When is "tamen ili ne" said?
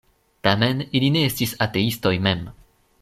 0.47-1.23